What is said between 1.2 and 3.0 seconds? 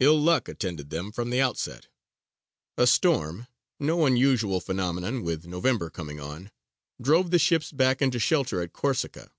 the outset: a